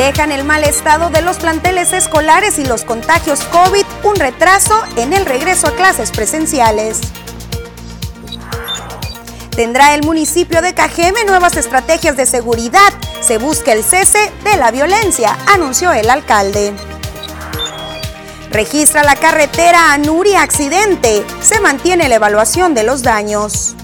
[0.00, 5.12] Dejan el mal estado de los planteles escolares y los contagios COVID un retraso en
[5.12, 7.00] el regreso a clases presenciales.
[9.50, 12.94] Tendrá el municipio de Cajeme nuevas estrategias de seguridad.
[13.20, 16.72] Se busca el cese de la violencia, anunció el alcalde.
[18.50, 21.26] Registra la carretera Anuri accidente.
[21.42, 23.76] Se mantiene la evaluación de los daños.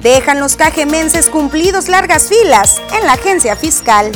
[0.00, 4.10] Dejan los cajemenses cumplidos largas filas en la agencia fiscal.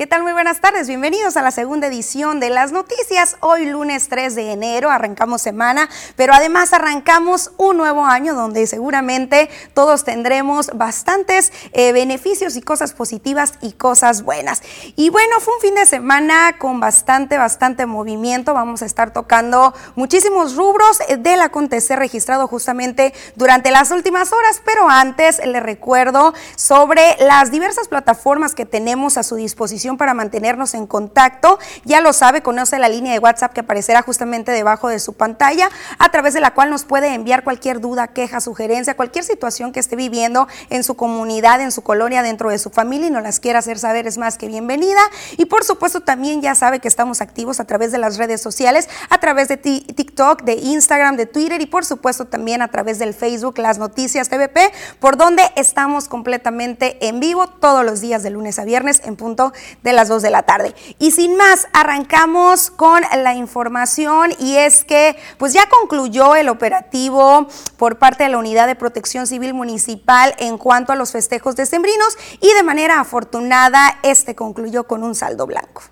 [0.00, 0.22] ¿Qué tal?
[0.22, 0.88] Muy buenas tardes.
[0.88, 3.36] Bienvenidos a la segunda edición de las noticias.
[3.40, 9.50] Hoy lunes 3 de enero arrancamos semana, pero además arrancamos un nuevo año donde seguramente
[9.74, 14.62] todos tendremos bastantes eh, beneficios y cosas positivas y cosas buenas.
[14.96, 18.54] Y bueno, fue un fin de semana con bastante, bastante movimiento.
[18.54, 24.88] Vamos a estar tocando muchísimos rubros del acontecer registrado justamente durante las últimas horas, pero
[24.88, 30.86] antes les recuerdo sobre las diversas plataformas que tenemos a su disposición para mantenernos en
[30.86, 31.58] contacto.
[31.84, 35.68] Ya lo sabe, conoce la línea de WhatsApp que aparecerá justamente debajo de su pantalla,
[35.98, 39.80] a través de la cual nos puede enviar cualquier duda, queja, sugerencia, cualquier situación que
[39.80, 43.40] esté viviendo en su comunidad, en su colonia, dentro de su familia y nos las
[43.40, 45.00] quiera hacer saber, es más que bienvenida.
[45.36, 48.88] Y por supuesto también ya sabe que estamos activos a través de las redes sociales,
[49.08, 53.14] a través de TikTok, de Instagram, de Twitter y por supuesto también a través del
[53.14, 58.58] Facebook, las noticias TVP, por donde estamos completamente en vivo todos los días de lunes
[58.58, 59.52] a viernes en punto
[59.82, 60.74] de las 2 de la tarde.
[60.98, 67.46] Y sin más, arrancamos con la información y es que pues ya concluyó el operativo
[67.76, 72.16] por parte de la Unidad de Protección Civil Municipal en cuanto a los festejos decembrinos
[72.40, 75.82] y de manera afortunada este concluyó con un saldo blanco.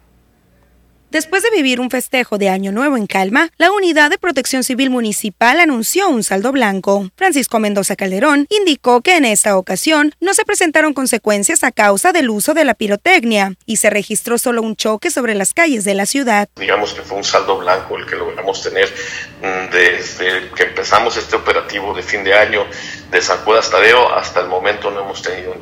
[1.10, 4.90] Después de vivir un festejo de Año Nuevo en calma, la Unidad de Protección Civil
[4.90, 7.08] Municipal anunció un saldo blanco.
[7.16, 12.28] Francisco Mendoza Calderón indicó que en esta ocasión no se presentaron consecuencias a causa del
[12.28, 16.04] uso de la pirotecnia y se registró solo un choque sobre las calles de la
[16.04, 16.46] ciudad.
[16.56, 18.92] Digamos que fue un saldo blanco el que logramos tener
[19.40, 22.66] mm, desde que empezamos este operativo de fin de año
[23.10, 25.54] de San Judas Tadeo hasta el momento no hemos tenido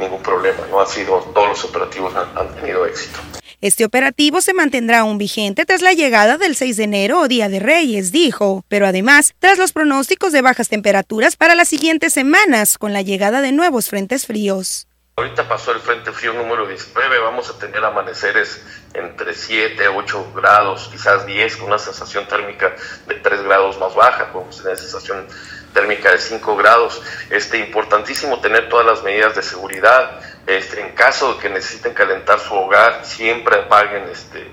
[0.00, 3.20] ningún problema, no ha sido, todos los operativos han tenido éxito.
[3.62, 7.50] Este operativo se mantendrá aún vigente tras la llegada del 6 de enero o Día
[7.50, 12.78] de Reyes, dijo, pero además tras los pronósticos de bajas temperaturas para las siguientes semanas
[12.78, 14.88] con la llegada de nuevos frentes fríos.
[15.16, 18.62] Ahorita pasó el frente frío número 19, vamos a tener amaneceres
[18.94, 22.74] entre 7, 8 grados, quizás 10, con una sensación térmica
[23.06, 25.26] de 3 grados más baja, podemos tener sensación
[25.72, 27.02] térmica de 5 grados.
[27.30, 32.40] Este, importantísimo tener todas las medidas de seguridad, este, en caso de que necesiten calentar
[32.40, 34.50] su hogar, siempre apaguen este,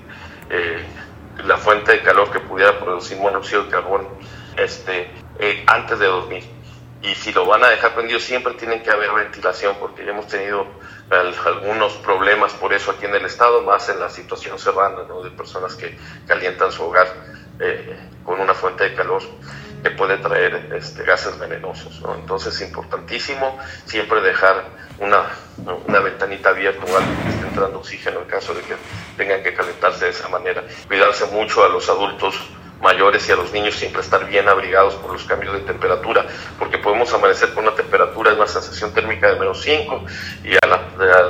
[0.50, 0.84] eh,
[1.44, 4.08] la fuente de calor que pudiera producir monóxido de carbón
[4.58, 6.44] este, eh, antes de dormir.
[7.02, 10.28] Y si lo van a dejar prendido, siempre tienen que haber ventilación, porque ya hemos
[10.28, 10.66] tenido
[11.46, 15.76] algunos problemas por eso aquí en el estado, más en la situación serrana, de personas
[15.76, 17.08] que calientan su hogar
[17.60, 19.22] eh, con una fuente de calor
[19.92, 22.02] puede traer este, gases venenosos.
[22.16, 24.66] Entonces es importantísimo siempre dejar
[25.00, 25.24] una,
[25.88, 28.76] una ventanita abierta o algo que esté entrando oxígeno en caso de que
[29.16, 30.64] tengan que calentarse de esa manera.
[30.88, 32.36] Cuidarse mucho a los adultos
[32.82, 36.26] mayores y a los niños siempre estar bien abrigados por los cambios de temperatura,
[36.60, 40.06] porque podemos amanecer con una temperatura, una sensación térmica de menos 5
[40.44, 40.68] y a,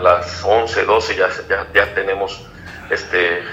[0.02, 2.46] las 11, 12 ya, ya, ya tenemos
[2.90, 3.44] este,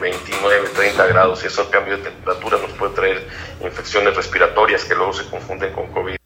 [0.00, 3.28] 29, eh, 30 grados y eso cambio de temperatura nos puede traer
[3.62, 6.19] infecciones respiratorias que luego se confunden con COVID.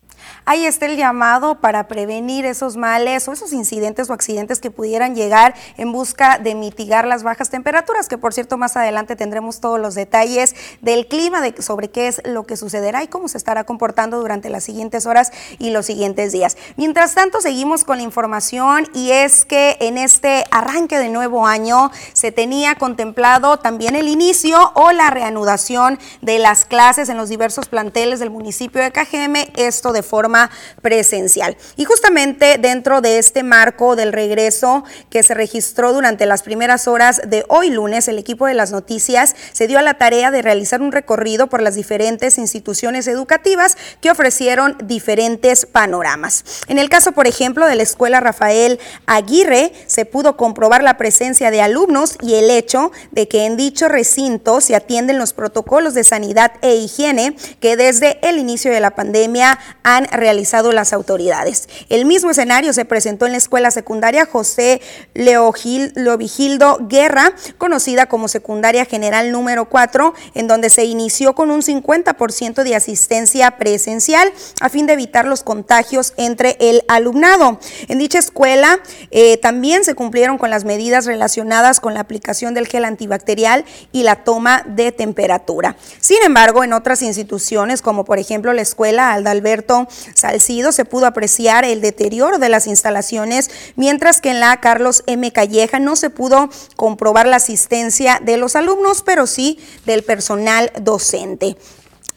[0.46, 5.14] Ahí está el llamado para prevenir esos males o esos incidentes o accidentes que pudieran
[5.14, 9.80] llegar en busca de mitigar las bajas temperaturas, que por cierto más adelante tendremos todos
[9.80, 13.64] los detalles del clima, de, sobre qué es lo que sucederá y cómo se estará
[13.64, 16.58] comportando durante las siguientes horas y los siguientes días.
[16.76, 21.90] Mientras tanto, seguimos con la información y es que en este arranque de nuevo año
[22.12, 27.66] se tenía contemplado también el inicio o la reanudación de las clases en los diversos
[27.66, 30.33] planteles del municipio de Cajeme, esto de forma
[30.82, 31.56] presencial.
[31.76, 37.20] Y justamente dentro de este marco del regreso que se registró durante las primeras horas
[37.26, 40.82] de hoy lunes, el equipo de las noticias se dio a la tarea de realizar
[40.82, 46.44] un recorrido por las diferentes instituciones educativas que ofrecieron diferentes panoramas.
[46.68, 51.50] En el caso, por ejemplo, de la Escuela Rafael Aguirre, se pudo comprobar la presencia
[51.50, 56.04] de alumnos y el hecho de que en dicho recinto se atienden los protocolos de
[56.04, 61.68] sanidad e higiene que desde el inicio de la pandemia han realizado las autoridades.
[61.88, 64.80] El mismo escenario se presentó en la escuela secundaria José
[65.14, 72.62] Leovigildo Guerra, conocida como secundaria general número 4, en donde se inició con un 50%
[72.62, 77.58] de asistencia presencial a fin de evitar los contagios entre el alumnado.
[77.88, 78.80] En dicha escuela
[79.10, 84.02] eh, también se cumplieron con las medidas relacionadas con la aplicación del gel antibacterial y
[84.02, 85.76] la toma de temperatura.
[86.00, 91.64] Sin embargo, en otras instituciones, como por ejemplo la escuela Aldalberto Salcido, se pudo apreciar
[91.64, 95.30] el deterioro de las instalaciones, mientras que en la Carlos M.
[95.32, 101.56] Calleja no se pudo comprobar la asistencia de los alumnos, pero sí del personal docente.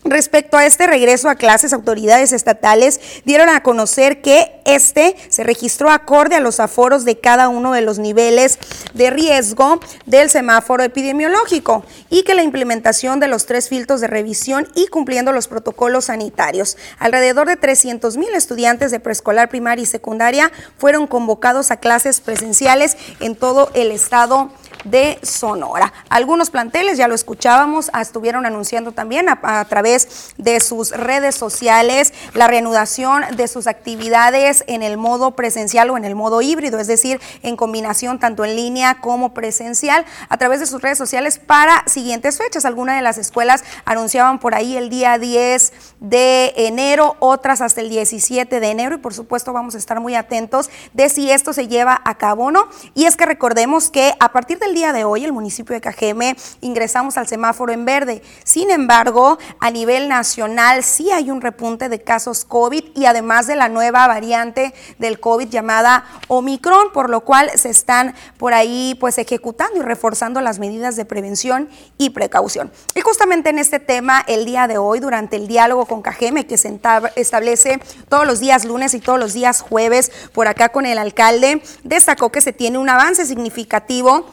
[0.03, 5.89] Respecto a este regreso a clases, autoridades estatales dieron a conocer que este se registró
[5.89, 8.57] acorde a los aforos de cada uno de los niveles
[8.93, 14.67] de riesgo del semáforo epidemiológico y que la implementación de los tres filtros de revisión
[14.75, 16.77] y cumpliendo los protocolos sanitarios.
[16.99, 22.95] Alrededor de 300 mil estudiantes de preescolar, primaria y secundaria fueron convocados a clases presenciales
[23.19, 24.51] en todo el estado
[24.83, 25.93] de Sonora.
[26.09, 32.13] Algunos planteles, ya lo escuchábamos, ah, estuvieron anunciando también a, través de sus redes sociales
[32.33, 36.87] la reanudación de sus actividades en el modo presencial o en el modo híbrido, es
[36.87, 41.83] decir, en combinación tanto en línea como presencial a través de sus redes sociales para
[41.87, 42.65] siguientes fechas.
[42.65, 47.89] Algunas de las escuelas anunciaban por ahí el día 10 de enero, otras hasta el
[47.89, 51.67] 17 de enero y por supuesto vamos a estar muy atentos de si esto se
[51.67, 52.67] lleva a cabo o no.
[52.93, 56.35] Y es que recordemos que a partir del día de hoy el municipio de Cajeme
[56.59, 58.21] ingresamos al semáforo en verde.
[58.43, 63.55] Sin embargo, a nivel nacional sí hay un repunte de casos COVID y además de
[63.55, 69.17] la nueva variante del COVID llamada Omicron, por lo cual se están por ahí pues
[69.17, 72.69] ejecutando y reforzando las medidas de prevención y precaución.
[72.93, 76.57] Y justamente en este tema, el día de hoy, durante el diálogo con Cajeme, que
[76.57, 76.77] se
[77.15, 77.79] establece
[78.09, 82.33] todos los días lunes y todos los días jueves por acá con el alcalde, destacó
[82.33, 84.25] que se tiene un avance significativo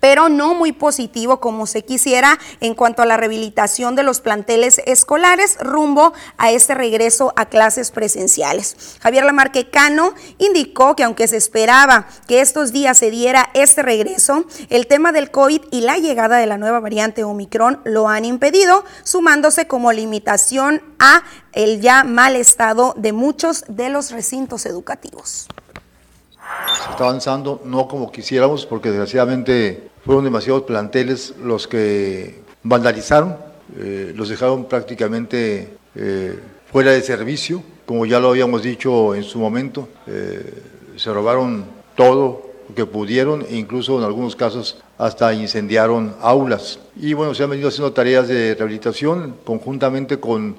[0.00, 4.80] pero no muy positivo como se quisiera en cuanto a la rehabilitación de los planteles
[4.86, 8.96] escolares rumbo a este regreso a clases presenciales.
[9.00, 14.44] Javier Lamarque Cano indicó que aunque se esperaba que estos días se diera este regreso,
[14.68, 18.84] el tema del COVID y la llegada de la nueva variante Omicron lo han impedido,
[19.02, 21.22] sumándose como limitación a
[21.52, 25.48] el ya mal estado de muchos de los recintos educativos.
[26.84, 33.36] Se está avanzando no como quisiéramos porque desgraciadamente fueron demasiados planteles los que vandalizaron,
[33.78, 36.38] eh, los dejaron prácticamente eh,
[36.70, 40.62] fuera de servicio, como ya lo habíamos dicho en su momento, eh,
[40.96, 41.64] se robaron
[41.96, 46.78] todo lo que pudieron e incluso en algunos casos hasta incendiaron aulas.
[46.96, 50.56] Y bueno, se han venido haciendo tareas de rehabilitación conjuntamente con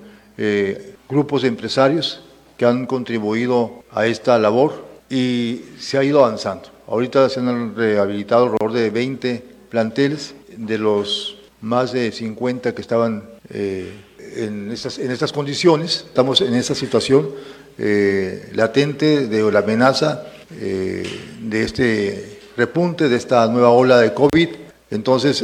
[1.09, 2.21] grupos de empresarios
[2.57, 6.69] que han contribuido a esta labor y se ha ido avanzando.
[6.87, 13.23] Ahorita se han rehabilitado alrededor de 20 planteles de los más de 50 que estaban
[13.49, 13.91] eh,
[14.35, 16.05] en, estas, en estas condiciones.
[16.07, 17.29] Estamos en esta situación
[17.77, 20.27] eh, latente de la amenaza
[20.59, 21.03] eh,
[21.41, 24.49] de este repunte, de esta nueva ola de COVID.
[24.89, 25.43] Entonces,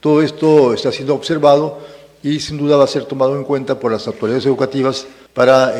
[0.00, 1.78] todo esto está siendo observado
[2.22, 5.72] y sin duda va a ser tomado en cuenta por las autoridades educativas para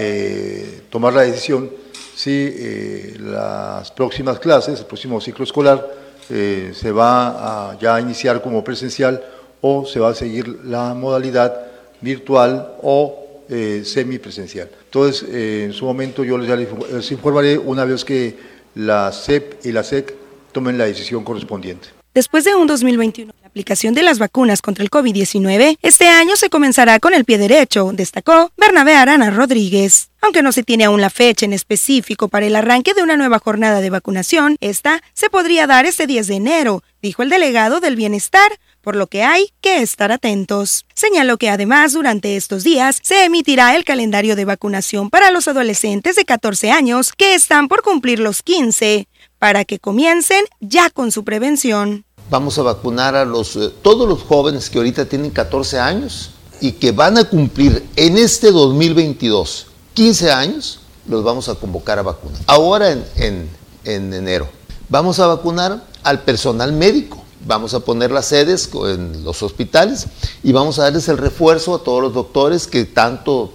[0.88, 1.70] tomar la decisión
[2.18, 5.88] si eh, las próximas clases, el próximo ciclo escolar,
[6.28, 9.22] eh, se va a ya iniciar como presencial
[9.60, 11.68] o se va a seguir la modalidad
[12.00, 14.68] virtual o eh, semipresencial.
[14.86, 18.36] Entonces, en su momento yo les, informaré una vez que
[18.74, 20.12] la CEP y la SEC
[20.50, 21.90] tomen la decisión correspondiente.
[22.14, 26.48] Después de un 2021, la aplicación de las vacunas contra el COVID-19, este año se
[26.48, 30.10] comenzará con el pie derecho, destacó Bernabé Arana Rodríguez.
[30.20, 33.40] Aunque no se tiene aún la fecha en específico para el arranque de una nueva
[33.40, 37.96] jornada de vacunación, esta se podría dar este 10 de enero, dijo el delegado del
[37.96, 40.86] Bienestar, por lo que hay que estar atentos.
[40.94, 46.14] Señaló que además durante estos días se emitirá el calendario de vacunación para los adolescentes
[46.14, 49.08] de 14 años que están por cumplir los 15,
[49.40, 52.04] para que comiencen ya con su prevención.
[52.30, 56.30] Vamos a vacunar a los, eh, todos los jóvenes que ahorita tienen 14 años
[56.60, 62.02] y que van a cumplir en este 2022 15 años, los vamos a convocar a
[62.02, 62.40] vacunar.
[62.46, 63.48] Ahora en, en,
[63.84, 64.48] en enero.
[64.88, 67.24] Vamos a vacunar al personal médico.
[67.46, 70.06] Vamos a poner las sedes en los hospitales
[70.42, 73.52] y vamos a darles el refuerzo a todos los doctores que tanto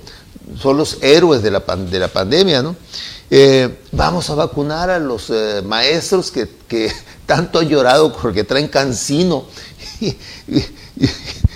[0.59, 2.75] son los héroes de la, de la pandemia, ¿no?
[3.29, 6.91] Eh, vamos a vacunar a los eh, maestros que,
[7.25, 9.45] tanto han llorado porque traen cancino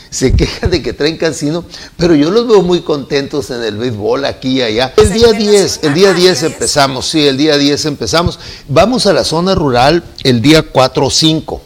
[0.10, 1.66] se quejan de que traen cansino,
[1.98, 4.94] pero yo los veo muy contentos en el béisbol aquí y allá.
[4.98, 8.40] El día 10, el día 10 empezamos, sí, el día 10 empezamos.
[8.68, 11.62] Vamos a la zona rural el día 4 o 5.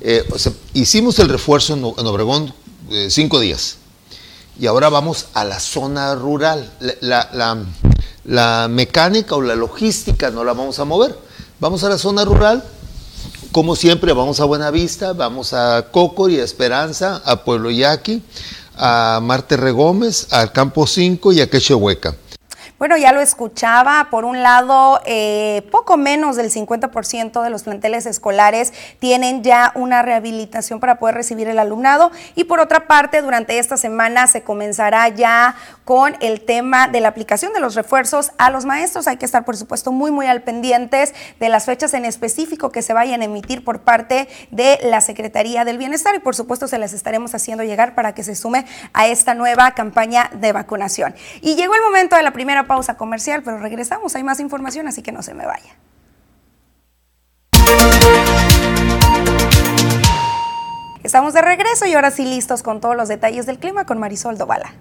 [0.00, 0.24] Eh,
[0.74, 2.52] hicimos el refuerzo en, Obregón
[2.90, 3.76] eh, cinco días
[4.58, 6.72] y ahora vamos a la zona rural.
[8.24, 11.16] La, mecánica o la logística no la vamos a mover.
[11.60, 12.64] Vamos a la zona rural,
[13.52, 18.22] como siempre, vamos a Buenavista, vamos a Cocor y a Esperanza, a Pueblo Yaqui,
[18.76, 22.16] a Marte Regómez, al Campo 5 y a Quechehueca.
[22.82, 24.08] Bueno, ya lo escuchaba.
[24.10, 30.02] Por un lado, eh, poco menos del 50% de los planteles escolares tienen ya una
[30.02, 32.10] rehabilitación para poder recibir el alumnado.
[32.34, 37.06] Y por otra parte, durante esta semana se comenzará ya con el tema de la
[37.06, 39.06] aplicación de los refuerzos a los maestros.
[39.06, 42.82] Hay que estar, por supuesto, muy, muy al pendientes de las fechas en específico que
[42.82, 46.16] se vayan a emitir por parte de la Secretaría del Bienestar.
[46.16, 49.70] Y por supuesto, se las estaremos haciendo llegar para que se sume a esta nueva
[49.70, 51.14] campaña de vacunación.
[51.42, 55.02] Y llegó el momento de la primera pausa comercial, pero regresamos, hay más información, así
[55.02, 55.76] que no se me vaya.
[61.02, 64.38] Estamos de regreso y ahora sí listos con todos los detalles del clima con Marisol
[64.38, 64.72] Dovala.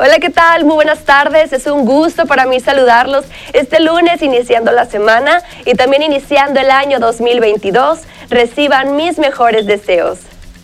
[0.00, 0.64] Hola, ¿qué tal?
[0.64, 1.52] Muy buenas tardes.
[1.52, 6.72] Es un gusto para mí saludarlos este lunes iniciando la semana y también iniciando el
[6.72, 8.00] año 2022.
[8.30, 10.18] Reciban mis mejores deseos.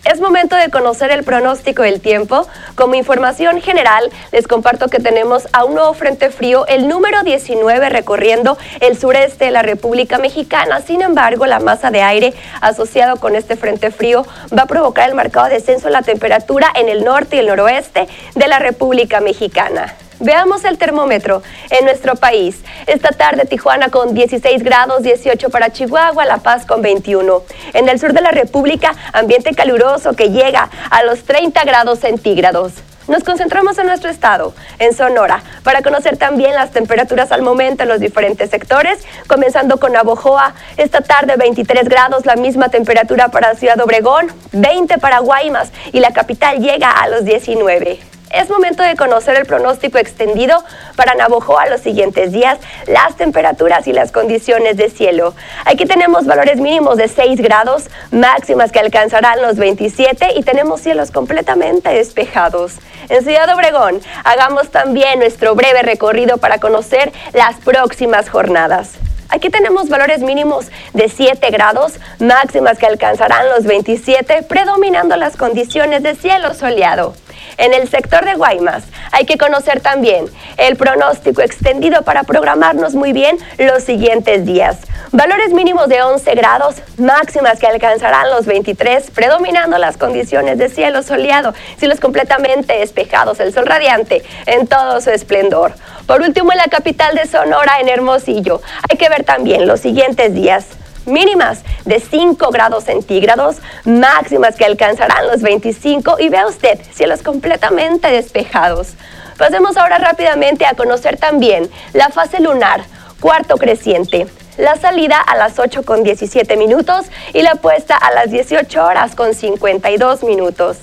[0.05, 2.47] Es momento de conocer el pronóstico del tiempo.
[2.75, 7.91] Como información general, les comparto que tenemos a un nuevo frente frío, el número 19,
[7.91, 10.81] recorriendo el sureste de la República Mexicana.
[10.81, 14.25] Sin embargo, la masa de aire asociado con este frente frío
[14.57, 18.09] va a provocar el marcado descenso de la temperatura en el norte y el noroeste
[18.35, 19.95] de la República Mexicana.
[20.23, 22.61] Veamos el termómetro en nuestro país.
[22.87, 27.43] Esta tarde Tijuana con 16 grados, 18 para Chihuahua, La Paz con 21.
[27.73, 32.75] En el sur de la República, ambiente caluroso que llega a los 30 grados centígrados.
[33.09, 37.89] Nos concentramos en nuestro estado, en Sonora, para conocer también las temperaturas al momento en
[37.89, 43.81] los diferentes sectores, comenzando con Navojoa, esta tarde 23 grados, la misma temperatura para Ciudad
[43.81, 49.37] Obregón, 20 para Guaymas y la capital llega a los 19 es momento de conocer
[49.37, 50.63] el pronóstico extendido
[50.97, 55.35] para Navojoa los siguientes días, las temperaturas y las condiciones de cielo.
[55.65, 61.11] Aquí tenemos valores mínimos de 6 grados, máximas que alcanzarán los 27 y tenemos cielos
[61.11, 62.75] completamente despejados.
[63.09, 68.93] En Ciudad Obregón, hagamos también nuestro breve recorrido para conocer las próximas jornadas.
[69.29, 76.03] Aquí tenemos valores mínimos de 7 grados, máximas que alcanzarán los 27, predominando las condiciones
[76.03, 77.15] de cielo soleado.
[77.57, 83.13] En el sector de Guaymas hay que conocer también el pronóstico extendido para programarnos muy
[83.13, 84.79] bien los siguientes días.
[85.13, 91.03] Valores mínimos de 11 grados, máximas que alcanzarán los 23, predominando las condiciones de cielo
[91.03, 95.73] soleado, cielos completamente despejados, el sol radiante en todo su esplendor.
[96.07, 100.33] Por último, en la capital de Sonora, en Hermosillo, hay que ver también los siguientes
[100.33, 100.67] días
[101.07, 108.11] mínimas de 5 grados centígrados, máximas que alcanzarán los 25 y vea usted cielos completamente
[108.11, 108.95] despejados.
[109.39, 112.83] Pasemos ahora rápidamente a conocer también la fase lunar,
[113.21, 114.27] cuarto creciente.
[114.59, 119.15] La salida a las 8 con 17 minutos y la puesta a las 18 horas
[119.15, 120.77] con 52 minutos.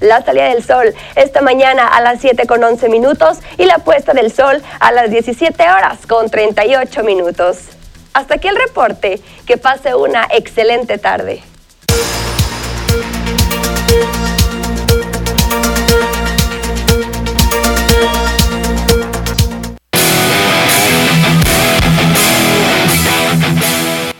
[0.00, 4.12] La salida del sol esta mañana a las 7 con 11 minutos y la puesta
[4.12, 7.73] del sol a las 17 horas con 38 minutos.
[8.14, 9.20] Hasta aquí el reporte.
[9.44, 11.42] Que pase una excelente tarde.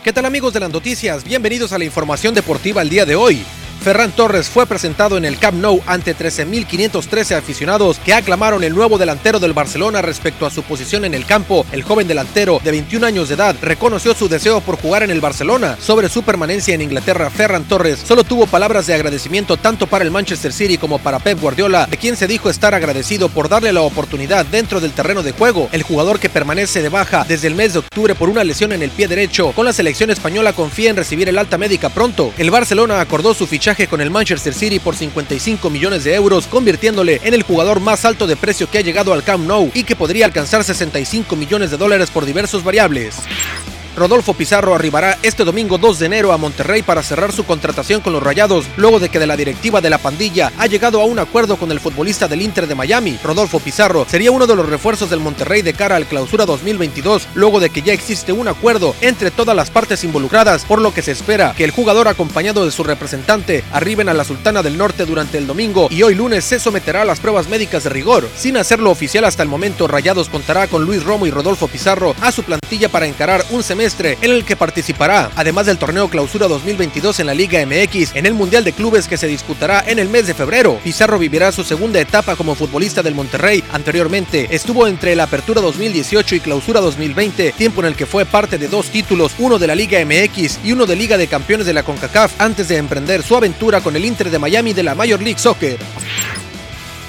[0.03, 1.23] ¿Qué tal amigos de las noticias?
[1.23, 3.43] Bienvenidos a la información deportiva el día de hoy.
[3.85, 8.97] Ferran Torres fue presentado en el Camp Nou ante 13.513 aficionados que aclamaron el nuevo
[8.97, 11.67] delantero del Barcelona respecto a su posición en el campo.
[11.71, 15.21] El joven delantero de 21 años de edad reconoció su deseo por jugar en el
[15.21, 15.77] Barcelona.
[15.79, 20.09] Sobre su permanencia en Inglaterra, Ferran Torres solo tuvo palabras de agradecimiento tanto para el
[20.09, 23.81] Manchester City como para Pep Guardiola, de quien se dijo estar agradecido por darle la
[23.81, 25.69] oportunidad dentro del terreno de juego.
[25.71, 28.81] El jugador que permanece de baja desde el mes de octubre por una lesión en
[28.81, 32.33] el pie derecho con la selección española confía en recibir el alta médica pronto.
[32.39, 37.19] El Barcelona acordó su fichaje con el Manchester City por 55 millones de euros, convirtiéndole
[37.23, 39.97] en el jugador más alto de precio que ha llegado al Camp Nou y que
[39.97, 43.17] podría alcanzar 65 millones de dólares por diversos variables.
[43.95, 48.11] Rodolfo Pizarro arribará este domingo 2 de enero a Monterrey para cerrar su contratación con
[48.11, 51.17] los Rayados, luego de que de la directiva de la pandilla ha llegado a un
[51.17, 53.17] acuerdo con el futbolista del Inter de Miami.
[53.23, 57.61] Rodolfo Pizarro sería uno de los refuerzos del Monterrey de cara al clausura 2022, luego
[57.61, 61.13] de que ya existe un acuerdo entre todas las partes involucradas, por lo que se
[61.13, 65.37] espera que el jugador acompañado de su representante arriben a la Sultana del Norte durante
[65.37, 68.27] el domingo y hoy lunes se someterá a las pruebas médicas de rigor.
[68.35, 72.33] Sin hacerlo oficial hasta el momento, Rayados contará con Luis Romo y Rodolfo Pizarro a
[72.33, 77.19] su plantilla para encarar un semestre en el que participará, además del torneo Clausura 2022
[77.19, 80.25] en la Liga MX, en el Mundial de Clubes que se disputará en el mes
[80.25, 80.79] de febrero.
[80.83, 83.63] Pizarro vivirá su segunda etapa como futbolista del Monterrey.
[83.71, 88.57] Anteriormente estuvo entre la Apertura 2018 y Clausura 2020, tiempo en el que fue parte
[88.57, 91.73] de dos títulos, uno de la Liga MX y uno de Liga de Campeones de
[91.73, 95.21] la CONCACAF, antes de emprender su aventura con el Inter de Miami de la Major
[95.21, 95.77] League Soccer.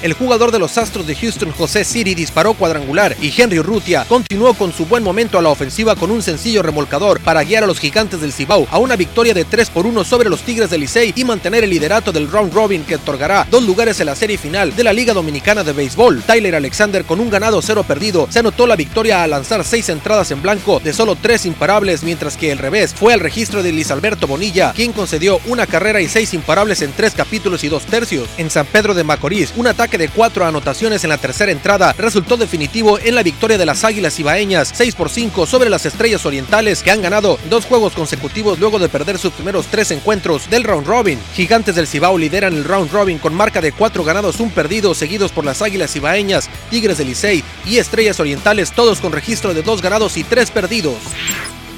[0.02, 4.52] El jugador de los Astros de Houston, José Siri, disparó cuadrangular y Henry Urrutia continuó
[4.52, 7.78] con su buen momento a la ofensiva con un sencillo remolcador para guiar a los
[7.78, 11.14] gigantes del Cibao a una victoria de 3 por 1 sobre los Tigres del Licey
[11.16, 14.76] y mantener el liderato del round robin que otorgará dos lugares en la serie final
[14.76, 16.22] de la Liga Dominicana de Béisbol.
[16.22, 20.30] Tyler Alexander con un ganado cero perdido se anotó la victoria al lanzar seis entradas
[20.30, 23.90] en blanco de solo tres imparables, mientras que el revés fue al registro de Luis
[23.90, 28.28] Alberto Bonilla, quien concedió una carrera y seis imparables en tres capítulos y dos tercios.
[28.36, 32.36] En San Pedro de Macorís, un ataque de cuatro anotaciones en la tercera entrada resultó
[32.36, 36.82] definitivo en la victoria de las Águilas Ibaeñas 6 por 5 sobre las Estrellas Orientales
[36.82, 40.86] que han ganado dos juegos consecutivos luego de perder sus primeros tres encuentros del round
[40.86, 41.20] robin.
[41.34, 45.30] Gigantes del Cibao lideran el round robin con marca de cuatro ganados, un perdido, seguidos
[45.30, 49.80] por las Águilas Ibaeñas, Tigres del Licey y Estrellas Orientales, todos con registro de dos
[49.80, 50.98] ganados y tres perdidos.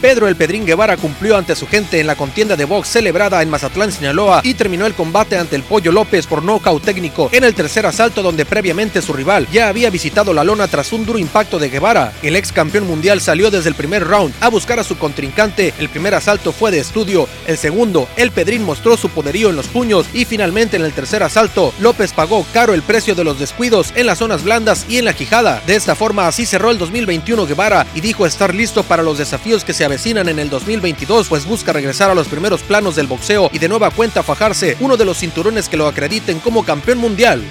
[0.00, 3.50] Pedro el Pedrín Guevara cumplió ante su gente en la contienda de box celebrada en
[3.50, 7.54] Mazatlán, Sinaloa y terminó el combate ante el Pollo López por nocaut técnico en el
[7.54, 11.58] tercer asalto donde previamente su rival ya había visitado la lona tras un duro impacto
[11.58, 12.12] de Guevara.
[12.22, 15.74] El ex campeón mundial salió desde el primer round a buscar a su contrincante.
[15.80, 19.66] El primer asalto fue de estudio, el segundo, el Pedrín mostró su poderío en los
[19.66, 23.92] puños y finalmente en el tercer asalto, López pagó caro el precio de los descuidos
[23.96, 25.60] en las zonas blandas y en la quijada.
[25.66, 29.64] De esta forma así cerró el 2021 Guevara y dijo estar listo para los desafíos
[29.64, 33.50] que se avecinan en el 2022, pues busca regresar a los primeros planos del boxeo
[33.52, 37.42] y de nueva cuenta fajarse uno de los cinturones que lo acrediten como campeón mundial.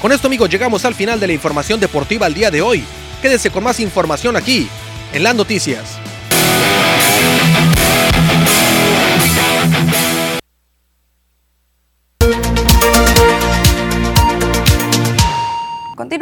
[0.00, 2.84] Con esto amigos llegamos al final de la información deportiva al día de hoy.
[3.20, 4.68] Quédese con más información aquí,
[5.12, 6.09] en las noticias.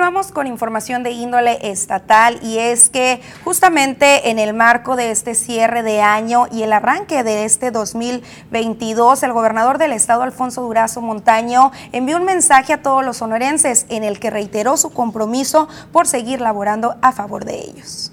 [0.08, 5.82] Con información de índole estatal y es que justamente en el marco de este cierre
[5.82, 11.72] de año y el arranque de este 2022, el gobernador del estado, Alfonso Durazo Montaño,
[11.92, 16.40] envió un mensaje a todos los sonorenses en el que reiteró su compromiso por seguir
[16.40, 18.10] laborando a favor de ellos.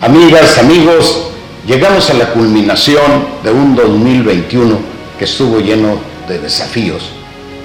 [0.00, 1.32] Amigas, amigos,
[1.66, 4.78] llegamos a la culminación de un 2021
[5.18, 7.10] que estuvo lleno de desafíos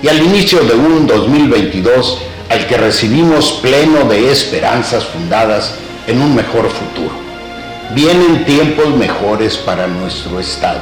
[0.01, 5.73] y al inicio de un 2022 al que recibimos pleno de esperanzas fundadas
[6.05, 7.13] en un mejor futuro.
[7.95, 10.81] Vienen tiempos mejores para nuestro Estado.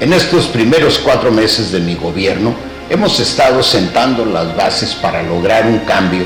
[0.00, 2.54] En estos primeros cuatro meses de mi gobierno
[2.88, 6.24] hemos estado sentando las bases para lograr un cambio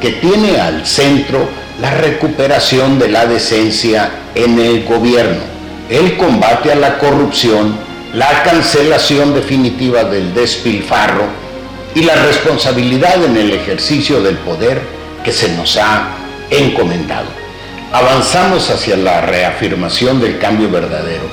[0.00, 1.48] que tiene al centro
[1.80, 5.40] la recuperación de la decencia en el gobierno,
[5.90, 7.76] el combate a la corrupción,
[8.14, 11.41] la cancelación definitiva del despilfarro,
[11.94, 14.80] y la responsabilidad en el ejercicio del poder
[15.24, 16.08] que se nos ha
[16.50, 17.28] encomendado.
[17.92, 21.24] Avanzamos hacia la reafirmación del cambio verdadero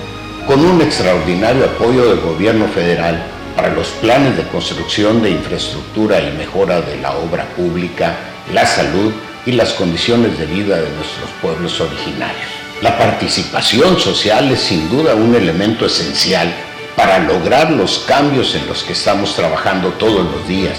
[0.46, 3.24] con un extraordinario apoyo del gobierno federal
[3.56, 8.16] para los planes de construcción de infraestructura y mejora de la obra pública,
[8.54, 9.14] la salud
[9.46, 12.48] y las condiciones de vida de nuestros pueblos originarios.
[12.82, 16.54] La participación social es sin duda un elemento esencial
[16.96, 20.78] para lograr los cambios en los que estamos trabajando todos los días.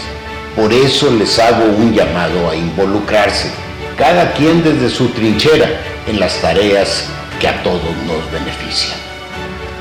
[0.56, 3.50] Por eso les hago un llamado a involucrarse,
[3.96, 5.68] cada quien desde su trinchera,
[6.06, 7.06] en las tareas
[7.38, 8.98] que a todos nos benefician.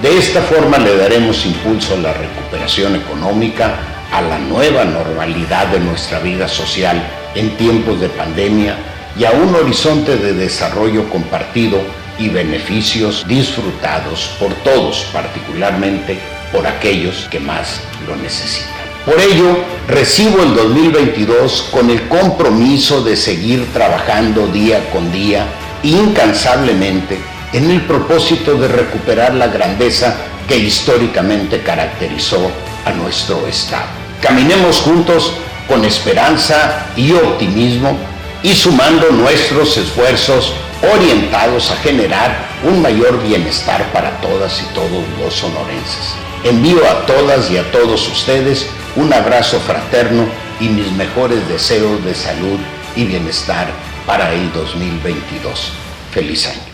[0.01, 3.75] De esta forma le daremos impulso a la recuperación económica,
[4.11, 7.01] a la nueva normalidad de nuestra vida social
[7.35, 8.77] en tiempos de pandemia
[9.17, 11.79] y a un horizonte de desarrollo compartido
[12.19, 16.19] y beneficios disfrutados por todos, particularmente
[16.51, 18.79] por aquellos que más lo necesitan.
[19.05, 25.45] Por ello, recibo el 2022 con el compromiso de seguir trabajando día con día,
[25.83, 27.17] incansablemente,
[27.53, 30.15] en el propósito de recuperar la grandeza
[30.47, 32.51] que históricamente caracterizó
[32.85, 33.87] a nuestro Estado.
[34.21, 35.33] Caminemos juntos
[35.67, 37.97] con esperanza y optimismo
[38.43, 45.33] y sumando nuestros esfuerzos orientados a generar un mayor bienestar para todas y todos los
[45.33, 46.15] sonorenses.
[46.43, 50.25] Envío a todas y a todos ustedes un abrazo fraterno
[50.59, 52.59] y mis mejores deseos de salud
[52.95, 53.67] y bienestar
[54.05, 55.73] para el 2022.
[56.11, 56.69] Feliz año.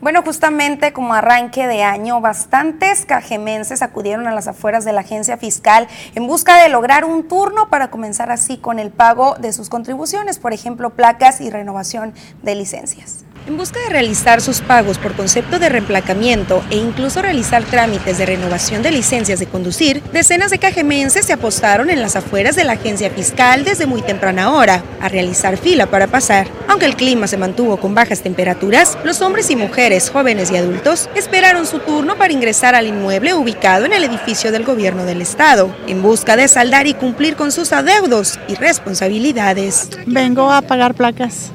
[0.00, 5.36] Bueno, justamente como arranque de año, bastantes cajemenses acudieron a las afueras de la agencia
[5.36, 9.68] fiscal en busca de lograr un turno para comenzar así con el pago de sus
[9.68, 13.26] contribuciones, por ejemplo, placas y renovación de licencias.
[13.46, 18.26] En busca de realizar sus pagos por concepto de reemplacamiento e incluso realizar trámites de
[18.26, 22.74] renovación de licencias de conducir, decenas de cajemenses se apostaron en las afueras de la
[22.74, 26.48] agencia fiscal desde muy temprana hora a realizar fila para pasar.
[26.68, 31.08] Aunque el clima se mantuvo con bajas temperaturas, los hombres y mujeres, jóvenes y adultos,
[31.14, 35.74] esperaron su turno para ingresar al inmueble ubicado en el edificio del gobierno del estado,
[35.88, 39.88] en busca de saldar y cumplir con sus adeudos y responsabilidades.
[40.06, 41.52] Vengo a pagar placas.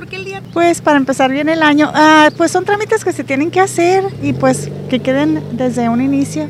[0.00, 0.42] ¿A pagar placas por qué el día?
[0.52, 4.04] Pues para empezar bien el año, ah, pues son trámites que se tienen que hacer
[4.22, 6.48] y pues que queden desde un inicio.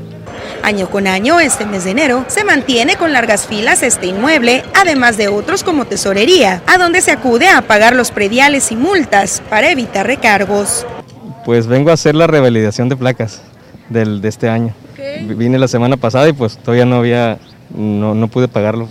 [0.62, 5.16] Año con año, este mes de enero, se mantiene con largas filas este inmueble, además
[5.16, 9.70] de otros como tesorería, a donde se acude a pagar los prediales y multas para
[9.70, 10.86] evitar recargos.
[11.44, 13.42] Pues vengo a hacer la revalidación de placas
[13.88, 14.74] del, de este año.
[15.22, 17.38] Vine la semana pasada y pues todavía no había,
[17.74, 18.88] no, no pude pagarlo.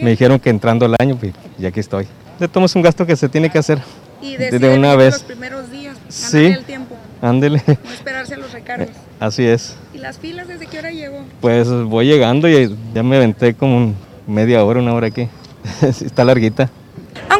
[0.00, 2.06] Me dijeron que entrando el año pues, y aquí estoy.
[2.38, 3.80] Le tomas un gasto que se tiene que hacer.
[4.20, 5.14] Y de una vez.
[5.14, 6.46] los primeros días, Sí.
[6.46, 7.62] el tiempo, Ándele.
[7.66, 8.88] no esperarse a los recargos.
[9.20, 9.76] Así es.
[9.94, 11.22] ¿Y las filas desde qué hora llegó?
[11.40, 13.94] Pues voy llegando y ya me aventé como
[14.26, 15.28] media hora, una hora aquí.
[15.82, 16.70] Está larguita.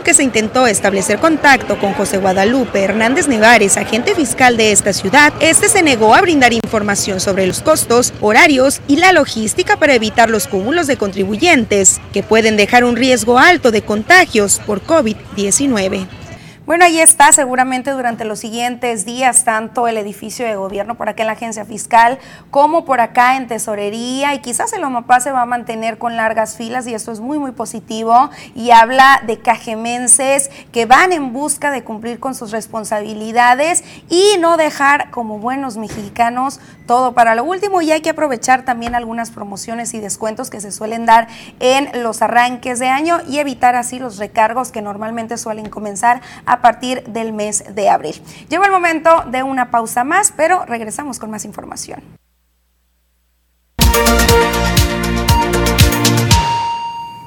[0.06, 5.32] Aunque se intentó establecer contacto con José Guadalupe Hernández Nevares, agente fiscal de esta ciudad,
[5.40, 10.30] este se negó a brindar información sobre los costos, horarios y la logística para evitar
[10.30, 16.06] los cúmulos de contribuyentes que pueden dejar un riesgo alto de contagios por COVID-19.
[16.66, 21.22] Bueno, ahí está, seguramente durante los siguientes días, tanto el edificio de gobierno por acá
[21.22, 22.18] en la agencia fiscal,
[22.50, 26.56] como por acá en tesorería, y quizás el OMAPA se va a mantener con largas
[26.56, 31.70] filas, y esto es muy, muy positivo, y habla de cajemenses que van en busca
[31.70, 37.80] de cumplir con sus responsabilidades y no dejar como buenos mexicanos todo para lo último,
[37.80, 41.28] y hay que aprovechar también algunas promociones y descuentos que se suelen dar
[41.60, 46.55] en los arranques de año y evitar así los recargos que normalmente suelen comenzar a
[46.60, 48.14] partir del mes de abril.
[48.48, 52.02] Llegó el momento de una pausa más, pero regresamos con más información.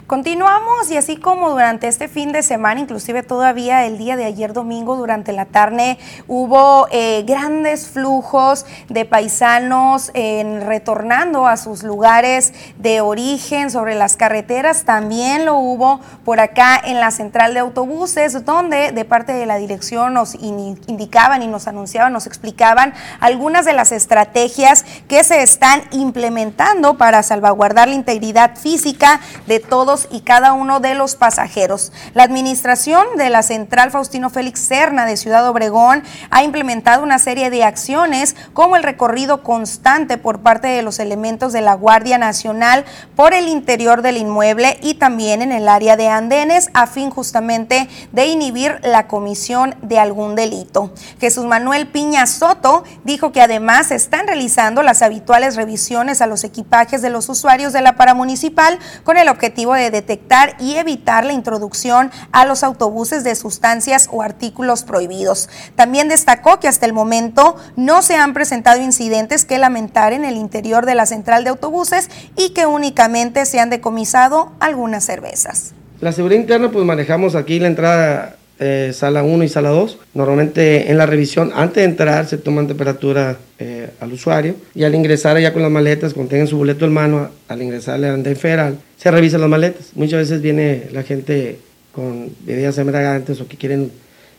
[0.09, 4.53] Continuamos y así como durante este fin de semana, inclusive todavía el día de ayer
[4.53, 12.55] domingo durante la tarde, hubo eh, grandes flujos de paisanos en, retornando a sus lugares
[12.79, 14.83] de origen sobre las carreteras.
[14.83, 19.57] También lo hubo por acá en la central de autobuses, donde de parte de la
[19.57, 25.43] dirección nos in- indicaban y nos anunciaban, nos explicaban algunas de las estrategias que se
[25.43, 31.91] están implementando para salvaguardar la integridad física de todos y cada uno de los pasajeros.
[32.13, 37.49] La administración de la central Faustino Félix Serna de Ciudad Obregón ha implementado una serie
[37.49, 42.85] de acciones como el recorrido constante por parte de los elementos de la Guardia Nacional
[43.15, 47.89] por el interior del inmueble y también en el área de andenes a fin justamente
[48.11, 50.93] de inhibir la comisión de algún delito.
[51.19, 57.01] Jesús Manuel Piña Soto dijo que además están realizando las habituales revisiones a los equipajes
[57.01, 62.11] de los usuarios de la paramunicipal con el objetivo de detectar y evitar la introducción
[62.31, 65.49] a los autobuses de sustancias o artículos prohibidos.
[65.75, 70.35] También destacó que hasta el momento no se han presentado incidentes que lamentar en el
[70.35, 75.73] interior de la central de autobuses y que únicamente se han decomisado algunas cervezas.
[75.99, 79.97] La seguridad interna, pues manejamos aquí la entrada eh, sala 1 y sala 2.
[80.13, 84.93] Normalmente en la revisión, antes de entrar, se toman temperatura eh, al usuario y al
[84.95, 88.35] ingresar allá con las maletas, cuando tengan su boleto en mano, al ingresar al andén
[88.35, 89.91] federal, se revisan las maletas.
[89.95, 91.57] Muchas veces viene la gente
[91.93, 93.91] con bebidas embriagantes o que quieren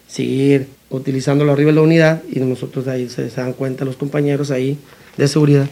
[0.06, 4.76] seguir utilizándolo arriba de la unidad y nosotros ahí se, dan cuenta los compañeros ahí
[5.16, 5.66] de seguridad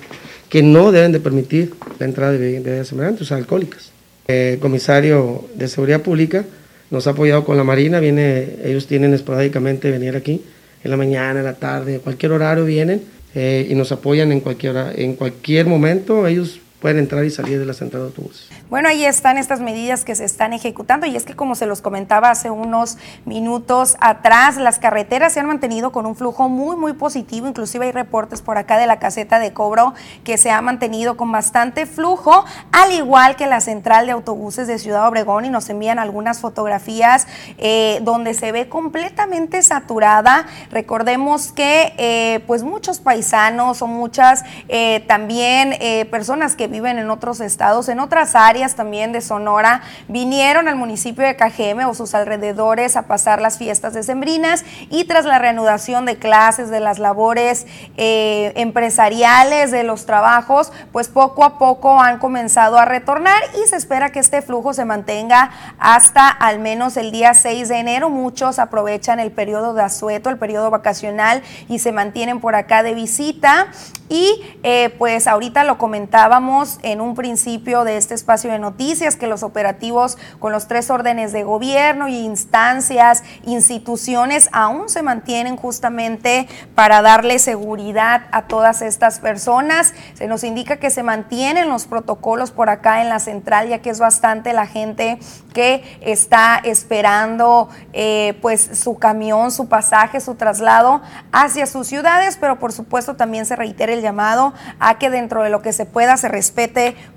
[0.48, 3.90] que no deben de permitir la entrada de bebi- bebidas embriagantes, o sea, alcohólicas.
[4.26, 6.44] El comisario de Seguridad Pública
[6.90, 10.42] nos ha apoyado con la Marina, viene, ellos tienen esporádicamente venir aquí
[10.82, 13.02] en la mañana, en la tarde, cualquier horario vienen
[13.34, 17.66] eh, y nos apoyan en cualquier, en cualquier momento, ellos pueden entrar y salir de
[17.66, 18.48] la central de autobuses.
[18.70, 21.82] Bueno, ahí están estas medidas que se están ejecutando y es que como se los
[21.82, 26.92] comentaba hace unos minutos atrás, las carreteras se han mantenido con un flujo muy, muy
[26.92, 31.16] positivo, inclusive hay reportes por acá de la caseta de cobro que se ha mantenido
[31.16, 35.68] con bastante flujo, al igual que la central de autobuses de Ciudad Obregón y nos
[35.70, 37.26] envían algunas fotografías
[37.58, 40.46] eh, donde se ve completamente saturada.
[40.70, 45.76] Recordemos que eh, pues muchos paisanos o muchas eh, también
[46.10, 51.24] personas que viven en otros estados, en otras áreas también de Sonora, vinieron al municipio
[51.24, 56.16] de Cajeme o sus alrededores a pasar las fiestas decembrinas y tras la reanudación de
[56.16, 62.78] clases, de las labores eh, empresariales, de los trabajos, pues poco a poco han comenzado
[62.78, 67.34] a retornar y se espera que este flujo se mantenga hasta al menos el día
[67.34, 68.10] 6 de enero.
[68.10, 72.94] Muchos aprovechan el periodo de asueto, el periodo vacacional y se mantienen por acá de
[72.94, 73.68] visita.
[74.08, 79.26] Y eh, pues ahorita lo comentábamos en un principio de este espacio de noticias, que
[79.26, 86.48] los operativos con los tres órdenes de gobierno y instancias, instituciones, aún se mantienen justamente
[86.74, 89.94] para darle seguridad a todas estas personas.
[90.14, 93.90] Se nos indica que se mantienen los protocolos por acá en la central, ya que
[93.90, 95.18] es bastante la gente
[95.52, 102.58] que está esperando eh, pues su camión, su pasaje, su traslado hacia sus ciudades, pero
[102.58, 106.28] por supuesto también se reitera llamado a que dentro de lo que se pueda se
[106.28, 106.47] respete,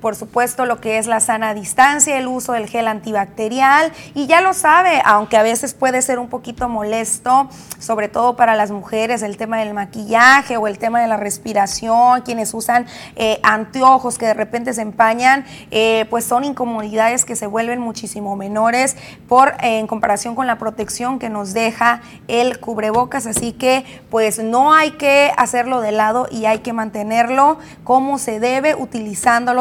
[0.01, 4.41] por supuesto, lo que es la sana distancia, el uso del gel antibacterial y ya
[4.41, 9.21] lo sabe, aunque a veces puede ser un poquito molesto, sobre todo para las mujeres,
[9.21, 14.25] el tema del maquillaje o el tema de la respiración, quienes usan eh, anteojos que
[14.25, 18.95] de repente se empañan, eh, pues son incomodidades que se vuelven muchísimo menores
[19.27, 24.39] por eh, en comparación con la protección que nos deja el cubrebocas, así que pues
[24.39, 28.75] no hay que hacerlo de lado y hay que mantenerlo como se debe,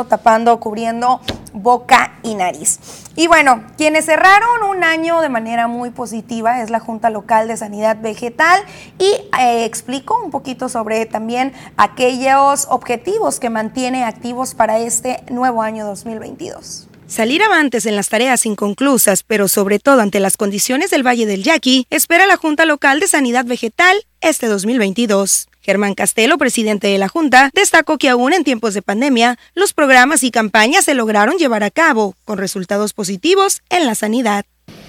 [0.09, 1.21] tapando, cubriendo
[1.53, 2.79] boca y nariz.
[3.17, 7.57] Y bueno, quienes cerraron un año de manera muy positiva es la Junta Local de
[7.57, 8.63] Sanidad Vegetal
[8.99, 15.63] y eh, explico un poquito sobre también aquellos objetivos que mantiene activos para este nuevo
[15.63, 16.89] año 2022.
[17.07, 21.43] Salir avantes en las tareas inconclusas, pero sobre todo ante las condiciones del Valle del
[21.43, 25.50] Yaqui, espera la Junta Local de Sanidad Vegetal este 2022.
[25.63, 30.23] Germán Castelo, presidente de la Junta, destacó que aún en tiempos de pandemia, los programas
[30.23, 34.45] y campañas se lograron llevar a cabo, con resultados positivos en la sanidad.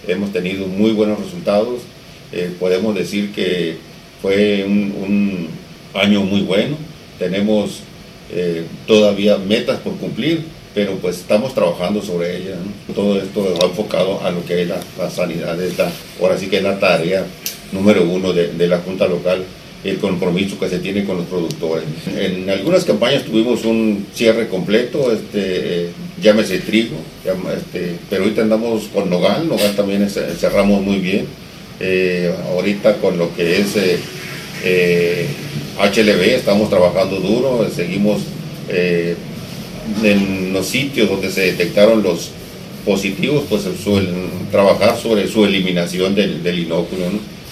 [0.08, 1.82] Hemos tenido muy buenos resultados,
[2.32, 3.78] eh, podemos decir que
[4.22, 5.50] fue un,
[5.94, 6.78] año muy bueno,
[7.20, 7.82] tenemos
[8.32, 12.60] eh, todavía metas por cumplir, pero pues estamos trabajando sobre ellas.
[12.96, 15.58] Todo esto va enfocado a lo que es la, sanidad,
[16.22, 17.26] ahora sí que es la tarea
[17.74, 19.44] número uno de, de la Junta Local
[19.84, 21.86] el compromiso que se tiene con los productores.
[22.16, 25.90] En algunas campañas tuvimos un cierre completo, este,
[26.22, 26.98] llámese trigo,
[27.58, 31.26] este, pero ahorita andamos con Nogal, Nogal también cerramos muy bien.
[31.80, 33.76] Eh, ahorita con lo que es
[34.64, 35.28] eh,
[35.78, 38.22] HLB eh, estamos trabajando duro, seguimos
[38.70, 39.16] eh,
[40.04, 42.30] en los sitios donde se detectaron los
[42.86, 47.06] positivos, pues suelen trabajar sobre su eliminación del, del inóculo,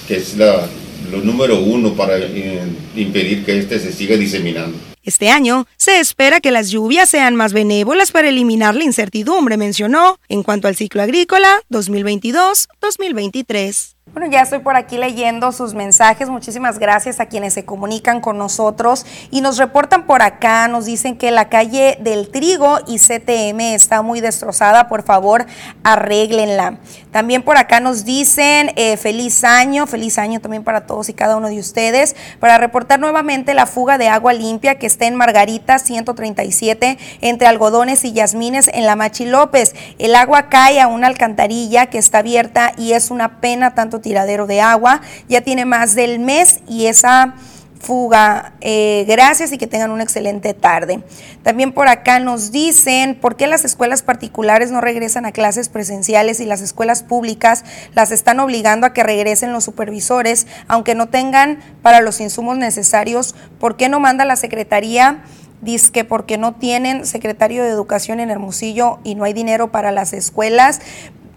[0.07, 0.67] que es la,
[1.12, 2.62] lo número uno para eh,
[2.95, 4.78] impedir que este se siga diseminando.
[5.03, 10.19] Este año se espera que las lluvias sean más benévolas para eliminar la incertidumbre, mencionó,
[10.27, 13.95] en cuanto al ciclo agrícola 2022-2023.
[14.12, 16.29] Bueno, ya estoy por aquí leyendo sus mensajes.
[16.29, 20.67] Muchísimas gracias a quienes se comunican con nosotros y nos reportan por acá.
[20.67, 24.89] Nos dicen que la calle del Trigo y CTM está muy destrozada.
[24.89, 25.45] Por favor,
[25.83, 26.79] arréglenla.
[27.12, 31.38] También por acá nos dicen eh, feliz año, feliz año también para todos y cada
[31.38, 32.15] uno de ustedes.
[32.39, 38.04] Para reportar nuevamente la fuga de agua limpia que está en Margarita 137 entre algodones
[38.04, 39.73] y yasmines en la Machi López.
[39.99, 44.47] El agua cae a una alcantarilla que está abierta y es una pena tanto tiradero
[44.47, 45.02] de agua.
[45.30, 47.36] Ya tiene más del mes y esa
[47.79, 48.53] fuga.
[48.61, 51.01] Eh, gracias y que tengan una excelente tarde.
[51.43, 56.39] También por acá nos dicen por qué las escuelas particulares no regresan a clases presenciales
[56.39, 57.63] y las escuelas públicas
[57.95, 63.35] las están obligando a que regresen los supervisores, aunque no tengan para los insumos necesarios.
[63.59, 65.23] ¿Por qué no manda la Secretaría?
[65.61, 69.91] Dice que porque no tienen secretario de Educación en Hermosillo y no hay dinero para
[69.91, 70.79] las escuelas.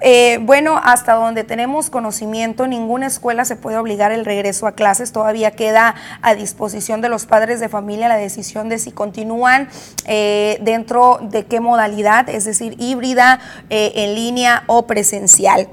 [0.04, 5.12] Eh, bueno, hasta donde tenemos conocimiento, ninguna escuela se puede obligar el regreso a clases.
[5.12, 9.68] Todavía queda a disposición de los padres de familia la decisión de si continúan
[10.04, 13.38] eh, dentro de qué modalidad, es decir, híbrida,
[13.70, 15.68] eh, en línea o presencial.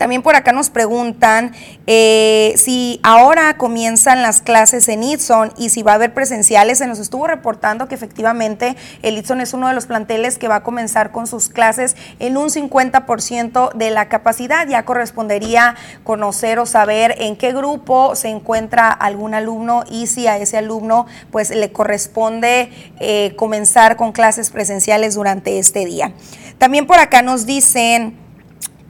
[0.00, 1.52] También por acá nos preguntan
[1.86, 6.78] eh, si ahora comienzan las clases en Itson y si va a haber presenciales.
[6.78, 10.54] Se nos estuvo reportando que efectivamente el Itson es uno de los planteles que va
[10.54, 14.66] a comenzar con sus clases en un 50% de la capacidad.
[14.66, 20.38] Ya correspondería conocer o saber en qué grupo se encuentra algún alumno y si a
[20.38, 26.14] ese alumno pues le corresponde eh, comenzar con clases presenciales durante este día.
[26.56, 28.29] También por acá nos dicen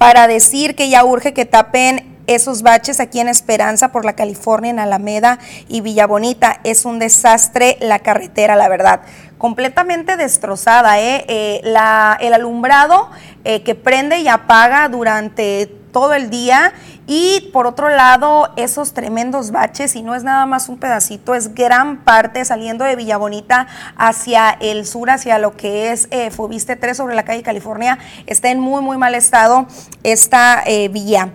[0.00, 4.70] para decir que ya urge que tapen esos baches aquí en Esperanza por la California,
[4.70, 6.58] en Alameda y Villa Bonita.
[6.64, 9.02] Es un desastre la carretera, la verdad.
[9.36, 11.26] Completamente destrozada, ¿eh?
[11.28, 13.10] eh la, el alumbrado
[13.44, 16.72] eh, que prende y apaga durante todo el día
[17.06, 21.54] y por otro lado esos tremendos baches y no es nada más un pedacito, es
[21.54, 26.76] gran parte saliendo de Villa Bonita hacia el sur, hacia lo que es eh, Fobiste
[26.76, 29.66] 3 sobre la calle California, está en muy muy mal estado
[30.02, 31.32] esta eh, vía.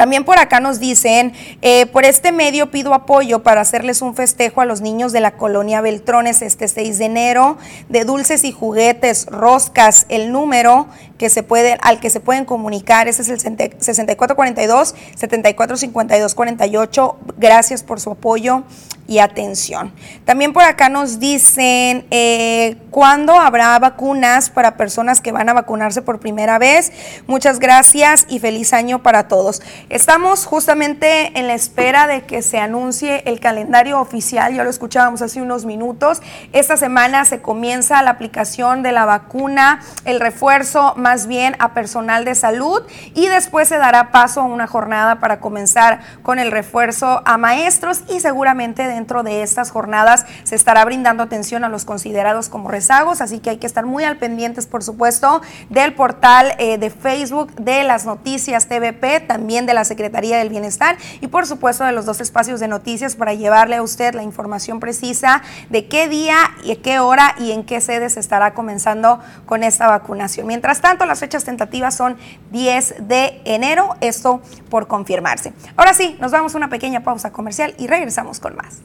[0.00, 4.62] También por acá nos dicen, eh, por este medio pido apoyo para hacerles un festejo
[4.62, 7.58] a los niños de la colonia Beltrones este 6 de enero,
[7.90, 10.86] de dulces y juguetes, roscas, el número
[11.20, 17.16] que se puede, al que se pueden comunicar, ese es el 6442 745248.
[17.36, 18.64] Gracias por su apoyo
[19.10, 19.92] y atención.
[20.24, 26.00] También por acá nos dicen eh, cuándo habrá vacunas para personas que van a vacunarse
[26.00, 26.92] por primera vez.
[27.26, 29.62] Muchas gracias y feliz año para todos.
[29.88, 35.22] Estamos justamente en la espera de que se anuncie el calendario oficial, ya lo escuchábamos
[35.22, 36.22] hace unos minutos.
[36.52, 42.24] Esta semana se comienza la aplicación de la vacuna, el refuerzo más bien a personal
[42.24, 42.82] de salud
[43.14, 48.02] y después se dará paso a una jornada para comenzar con el refuerzo a maestros
[48.08, 52.68] y seguramente de dentro de estas jornadas se estará brindando atención a los considerados como
[52.68, 56.90] rezagos, así que hay que estar muy al pendientes, por supuesto, del portal eh, de
[56.90, 61.92] Facebook de las noticias TVP, también de la Secretaría del Bienestar y por supuesto de
[61.92, 66.36] los dos espacios de noticias para llevarle a usted la información precisa de qué día
[66.62, 70.46] y qué hora y en qué sede se estará comenzando con esta vacunación.
[70.46, 72.16] Mientras tanto, las fechas tentativas son
[72.50, 75.52] 10 de enero, esto por confirmarse.
[75.76, 78.80] Ahora sí, nos vamos a una pequeña pausa comercial y regresamos con más.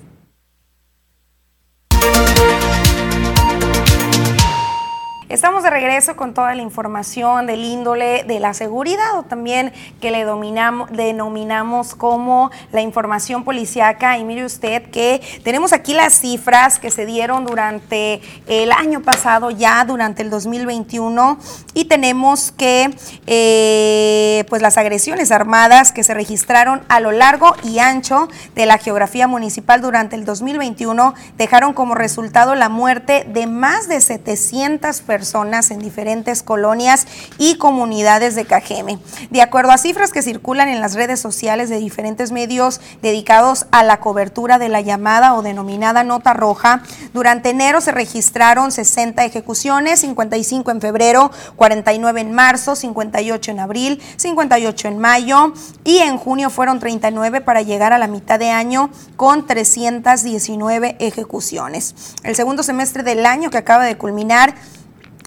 [5.28, 10.12] Estamos de regreso con toda la información del índole de la seguridad o también que
[10.12, 14.20] le dominamos, denominamos como la información policiaca.
[14.20, 19.50] Y mire usted que tenemos aquí las cifras que se dieron durante el año pasado,
[19.50, 21.40] ya durante el 2021,
[21.74, 27.80] y tenemos que eh, pues las agresiones armadas que se registraron a lo largo y
[27.80, 33.88] ancho de la geografía municipal durante el 2021 dejaron como resultado la muerte de más
[33.88, 39.00] de 700 personas personas en diferentes colonias y comunidades de Cajeme.
[39.30, 43.86] De acuerdo a cifras que circulan en las redes sociales de diferentes medios dedicados a
[43.86, 46.82] la cobertura de la llamada o denominada nota roja,
[47.14, 54.02] durante enero se registraron 60 ejecuciones, 55 en febrero, 49 en marzo, 58 en abril,
[54.18, 55.54] 58 en mayo
[55.86, 61.96] y en junio fueron 39 para llegar a la mitad de año con 319 ejecuciones.
[62.24, 64.56] El segundo semestre del año que acaba de culminar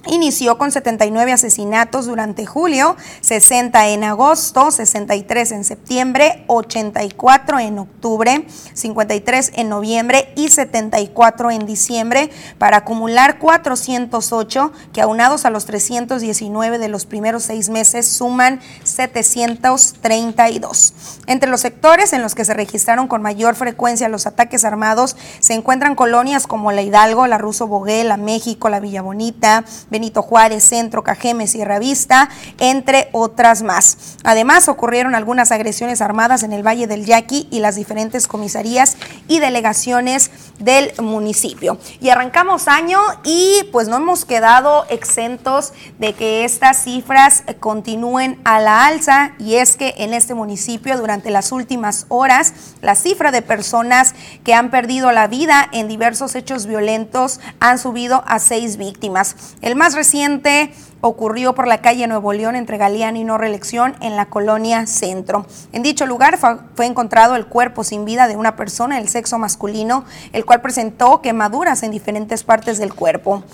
[0.06, 8.46] Inició con 79 asesinatos durante julio, 60 en agosto, 63 en septiembre, 84 en octubre,
[8.74, 16.78] 53 en noviembre y 74 en diciembre para acumular 408 que aunados a los 319
[16.78, 20.94] de los primeros seis meses suman 732.
[21.26, 25.54] Entre los sectores en los que se registraron con mayor frecuencia los ataques armados se
[25.54, 30.64] encuentran colonias como la Hidalgo, la Ruso Boguel, la México, la Villa Bonita, Benito Juárez,
[30.64, 34.16] Centro, Cajeme, Sierra Vista, entre otras más.
[34.24, 38.96] Además, ocurrieron algunas agresiones armadas en el Valle del Yaqui y las diferentes comisarías
[39.28, 41.78] y delegaciones del municipio.
[42.00, 48.60] Y arrancamos año y pues no hemos quedado exentos de que estas cifras continúen a
[48.60, 53.42] la alza y es que en este municipio durante las últimas horas la cifra de
[53.42, 59.36] personas que han perdido la vida en diversos hechos violentos han subido a seis víctimas.
[59.60, 64.16] El más reciente ocurrió por la calle Nuevo León entre Galeana y No Reelección en
[64.16, 65.46] la colonia Centro.
[65.72, 70.04] En dicho lugar fue, encontrado el cuerpo sin vida de una persona del sexo masculino,
[70.32, 73.44] el cual presentó quemaduras en diferentes partes del cuerpo.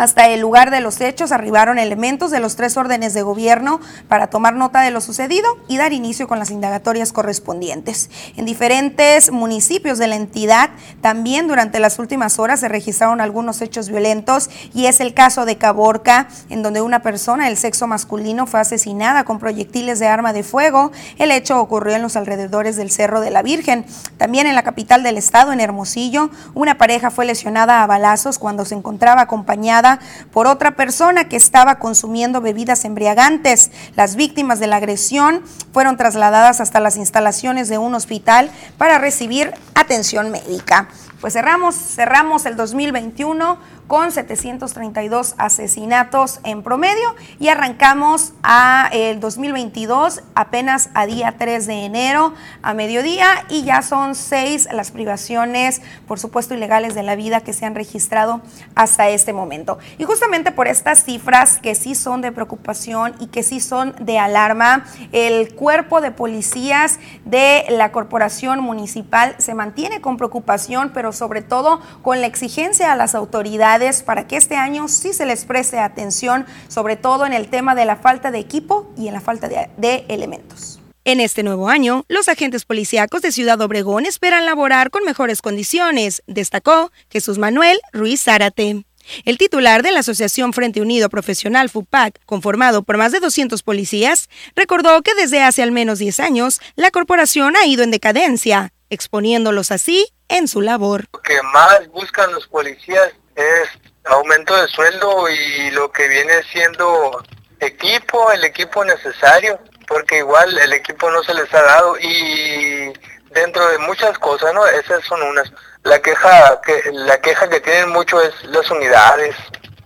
[0.00, 4.28] Hasta el lugar de los hechos arribaron elementos de los tres órdenes de gobierno para
[4.28, 8.08] tomar nota de lo sucedido y dar inicio con las indagatorias correspondientes.
[8.38, 10.70] En diferentes municipios de la entidad
[11.02, 15.58] también durante las últimas horas se registraron algunos hechos violentos y es el caso de
[15.58, 20.44] Caborca, en donde una persona del sexo masculino fue asesinada con proyectiles de arma de
[20.44, 20.92] fuego.
[21.18, 23.84] El hecho ocurrió en los alrededores del Cerro de la Virgen.
[24.16, 28.64] También en la capital del estado, en Hermosillo, una pareja fue lesionada a balazos cuando
[28.64, 29.89] se encontraba acompañada
[30.32, 33.70] por otra persona que estaba consumiendo bebidas embriagantes.
[33.96, 39.52] Las víctimas de la agresión fueron trasladadas hasta las instalaciones de un hospital para recibir
[39.74, 40.88] atención médica.
[41.20, 43.58] Pues cerramos, cerramos el 2021
[43.90, 51.86] con 732 asesinatos en promedio y arrancamos a el 2022 apenas a día 3 de
[51.86, 52.32] enero
[52.62, 57.52] a mediodía y ya son seis las privaciones, por supuesto, ilegales de la vida que
[57.52, 58.42] se han registrado
[58.76, 59.80] hasta este momento.
[59.98, 64.20] Y justamente por estas cifras que sí son de preocupación y que sí son de
[64.20, 71.42] alarma, el cuerpo de policías de la corporación municipal se mantiene con preocupación, pero sobre
[71.42, 75.78] todo con la exigencia a las autoridades para que este año sí se les preste
[75.78, 79.48] atención, sobre todo en el tema de la falta de equipo y en la falta
[79.48, 80.80] de, elementos.
[81.04, 86.22] En este nuevo año, los agentes policíacos de Ciudad Obregón esperan laborar con mejores condiciones,
[86.26, 88.84] destacó Jesús Manuel Ruiz Zárate.
[89.24, 94.28] El titular de la Asociación Frente Unido Profesional FUPAC, conformado por más de 200 policías,
[94.54, 99.70] recordó que desde hace al menos 10 años la corporación ha ido en decadencia, exponiéndolos
[99.70, 101.06] así en su labor.
[101.12, 103.68] Lo que más buscan los policías es
[104.04, 107.22] aumento de sueldo y lo que viene siendo
[107.60, 112.92] equipo, el equipo necesario, porque igual el equipo no se les ha dado y
[113.30, 114.66] dentro de muchas cosas, ¿no?
[114.66, 115.50] Esas son unas.
[115.82, 119.34] La queja que la queja que tienen mucho es las unidades,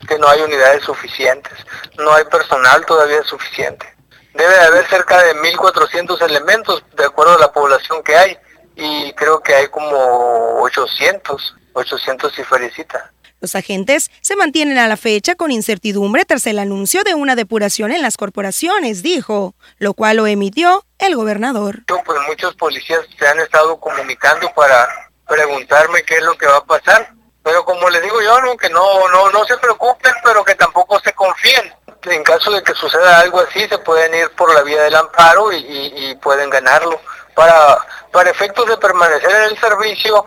[0.09, 1.53] que no hay unidades suficientes,
[1.99, 3.87] no hay personal todavía suficiente.
[4.35, 8.37] Debe haber cerca de 1400 elementos de acuerdo a la población que hay
[8.75, 13.14] y creo que hay como 800, 800 y felicita.
[13.45, 17.93] Los agentes se mantienen a la fecha con incertidumbre tras el anuncio de una depuración
[17.93, 21.83] en las corporaciones, dijo, lo cual lo emitió el gobernador.
[21.87, 24.89] Pues muchos policías se han estado comunicando para
[25.29, 28.71] preguntarme qué es lo que va a pasar, pero como les digo yo, no, que
[28.71, 31.71] no, no, no se preocupen, pero que tampoco se confíen.
[32.05, 35.53] En caso de que suceda algo así, se pueden ir por la vía del amparo
[35.53, 36.99] y, y pueden ganarlo.
[37.35, 37.77] Para,
[38.11, 40.25] para efectos de permanecer en el servicio,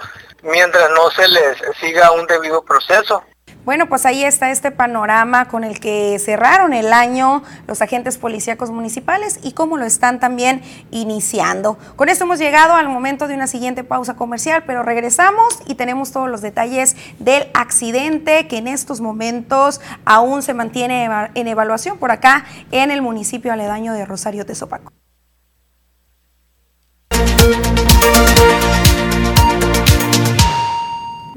[0.48, 3.24] mientras no se les siga un debido proceso.
[3.68, 8.72] Bueno, pues ahí está este panorama con el que cerraron el año los agentes policíacos
[8.72, 11.78] municipales y cómo lo están también iniciando.
[11.98, 16.14] Con esto hemos llegado al momento de una siguiente pausa comercial, pero regresamos y tenemos
[16.14, 22.12] todos los detalles del accidente que en estos momentos aún se mantiene en evaluación por
[22.12, 24.94] acá en el municipio aledaño de Rosario Tezopaco.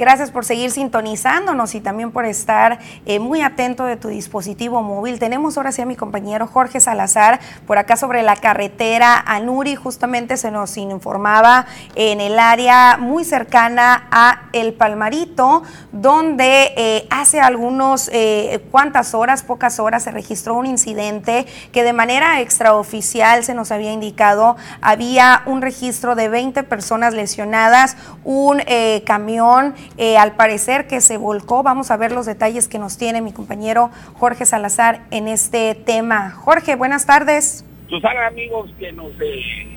[0.01, 5.19] Gracias por seguir sintonizándonos y también por estar eh, muy atento de tu dispositivo móvil.
[5.19, 9.75] Tenemos ahora sí a mi compañero Jorge Salazar por acá sobre la carretera a Nuri.
[9.75, 17.43] Justamente se nos informaba en el área muy cercana a El Palmarito, donde eh, hace
[17.43, 23.53] algunos, eh, cuantas horas, pocas horas, se registró un incidente que de manera extraoficial se
[23.53, 28.63] nos había indicado había un registro de 20 personas lesionadas, un
[29.05, 31.63] camión eh, al parecer que se volcó.
[31.63, 36.31] Vamos a ver los detalles que nos tiene mi compañero Jorge Salazar en este tema.
[36.31, 37.65] Jorge, buenas tardes.
[37.89, 39.77] Susana, amigos que nos eh,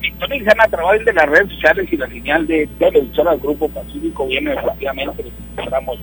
[0.00, 4.52] sintonizan a de las redes sociales y la señal de televisión al Grupo Pacífico, viene
[4.52, 5.98] efectivamente, nos encontramos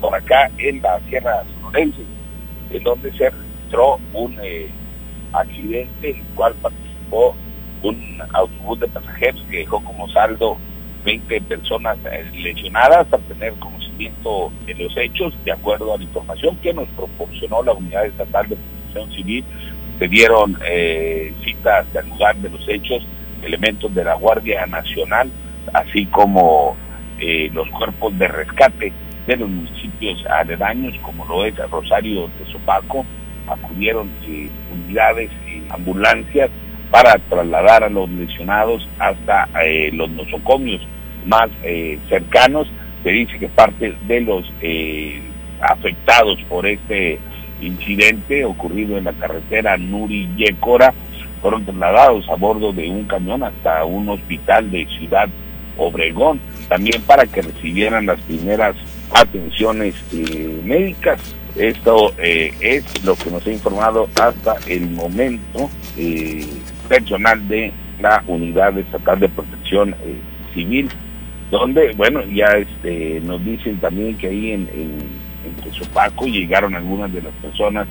[0.00, 2.02] por acá en la Sierra Sonorense,
[2.70, 4.68] en donde se registró un eh,
[5.32, 7.34] accidente en el cual participó
[7.82, 10.56] un autobús de pasajeros que dejó como saldo
[11.04, 16.56] 20 personas eh, lesionadas al tener conocimiento de los hechos, de acuerdo a la información
[16.56, 19.44] que nos proporcionó la Unidad Estatal de Protección Civil.
[19.98, 23.06] Se dieron eh, citas al lugar de los hechos,
[23.42, 25.30] elementos de la Guardia Nacional,
[25.72, 26.76] así como
[27.20, 28.92] eh, los cuerpos de rescate
[29.26, 33.04] de los municipios aledaños, como lo es Rosario de Sopaco,
[33.46, 34.10] acudieron
[34.72, 36.50] unidades y ambulancias
[36.90, 39.48] para trasladar a los lesionados hasta
[39.92, 40.80] los nosocomios
[41.26, 42.68] más eh, cercanos.
[43.02, 45.20] Se dice que parte de los eh,
[45.60, 47.18] afectados por este
[47.60, 50.92] incidente ocurrido en la carretera Nuri-Yécora
[51.40, 55.28] fueron trasladados a bordo de un camión hasta un hospital de Ciudad
[55.76, 58.74] Obregón, también para que recibieran las primeras
[59.12, 61.20] atenciones eh, médicas.
[61.56, 65.70] Esto eh, es lo que nos ha informado hasta el momento
[66.88, 69.94] personal de la Unidad Estatal de Protección
[70.52, 70.88] Civil,
[71.50, 74.98] donde, bueno, ya este, nos dicen también que ahí en, en,
[75.44, 77.86] en llegaron algunas de las personas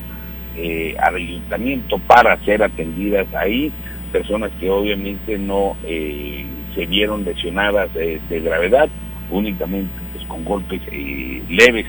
[0.99, 3.71] al ayuntamiento para ser atendidas ahí,
[4.11, 8.89] personas que obviamente no se vieron lesionadas de gravedad,
[9.31, 11.87] únicamente pues, con golpes eh, leves.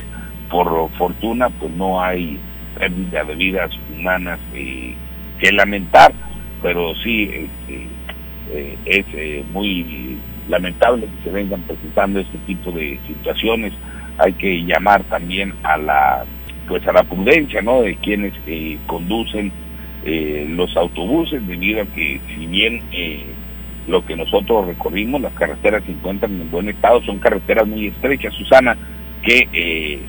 [0.50, 2.38] Por fortuna, pues no hay
[2.78, 4.94] pérdida de vidas humanas eh,
[5.38, 6.12] que lamentar,
[6.62, 7.88] pero sí este,
[8.52, 10.18] eh, es muy
[10.48, 13.72] lamentable que se vengan presentando este tipo de situaciones.
[14.18, 16.24] Hay que llamar también a la
[16.68, 17.82] pues a la prudencia, ¿no?
[17.82, 18.32] De quienes
[18.86, 19.52] conducen
[20.48, 22.80] los autobuses, debido a que si bien
[23.86, 28.32] lo que nosotros recorrimos, las carreteras se encuentran en buen estado, son carreteras muy estrechas,
[28.34, 28.76] Susana,
[29.22, 30.00] que eh,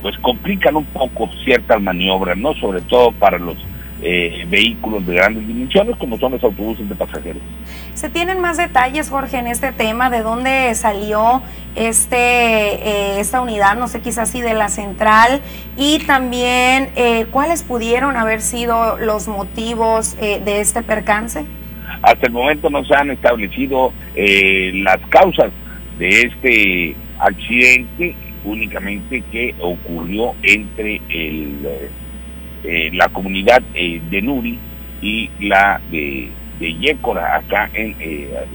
[0.00, 2.54] pues complican un poco ciertas maniobras, ¿no?
[2.54, 3.56] Sobre todo para los
[4.02, 7.42] eh, vehículos de grandes dimensiones como son los autobuses de pasajeros.
[7.94, 10.10] ¿Se tienen más detalles, Jorge, en este tema?
[10.10, 11.42] ¿De dónde salió
[11.76, 13.76] este eh, esta unidad?
[13.76, 15.40] No sé, quizás sí de la central.
[15.76, 16.90] Y también,
[17.30, 21.44] ¿cuáles pudieron haber sido los motivos de este percance?
[22.02, 25.52] Hasta el momento no se han establecido eh, las causas
[25.98, 31.66] de este accidente, únicamente que ocurrió entre el,
[32.64, 34.58] eh, la comunidad eh, de Nuri
[35.00, 37.96] y la de, de Yécora, acá en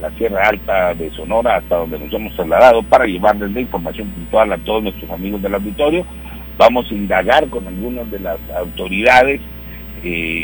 [0.01, 4.53] la Sierra Alta de Sonora, hasta donde nos hemos trasladado para llevarles la información puntual
[4.53, 6.05] a todos nuestros amigos del auditorio.
[6.57, 9.41] Vamos a indagar con algunas de las autoridades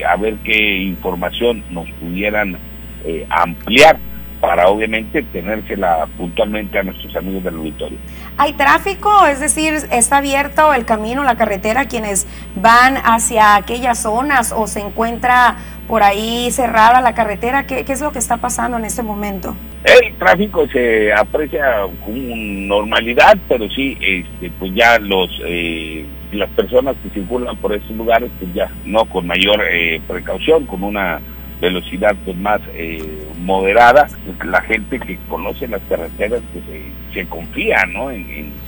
[0.08, 2.58] a ver qué información nos pudieran
[3.06, 3.98] eh, ampliar
[4.44, 7.98] para obviamente tenérsela puntualmente a nuestros amigos del auditorio.
[8.38, 9.26] ¿Hay tráfico?
[9.26, 14.82] Es decir, ¿está abierto el camino, la carretera, quienes van hacia aquellas zonas o se
[14.82, 15.56] encuentra
[15.88, 17.66] por ahí cerrada la carretera?
[17.66, 19.56] ¿Qué, es lo que está pasando en este momento?
[19.86, 21.64] El tráfico se aprecia
[22.04, 27.92] con normalidad, pero sí, este, pues ya los eh, las personas que circulan por esos
[27.92, 31.22] lugares, pues ya no con mayor eh, precaución, con una
[31.64, 34.08] velocidad pues más eh, moderada,
[34.46, 36.66] la gente que conoce las carreteras pues
[37.14, 38.12] se, confía ¿no?
[38.12, 38.62] En,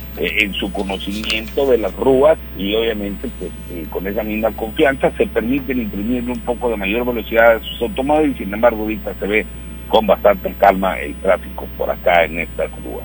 [0.58, 5.82] su conocimiento de las ruas y obviamente pues eh, con esa misma confianza se permiten
[5.82, 9.46] imprimir un poco de mayor velocidad a sus automóviles, sin embargo ahorita se ve
[9.88, 13.04] con bastante calma el tráfico por acá en esta ruas.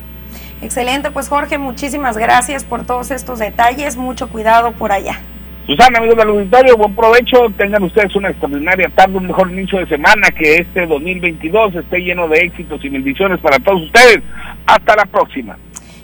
[0.61, 5.19] Excelente, pues Jorge, muchísimas gracias por todos estos detalles, mucho cuidado por allá.
[5.65, 7.47] Susana, amigos del auditorio, buen provecho.
[7.55, 12.27] Tengan ustedes una extraordinaria tarde, un mejor inicio de semana, que este 2022 esté lleno
[12.27, 14.21] de éxitos y bendiciones para todos ustedes.
[14.65, 15.57] Hasta la próxima.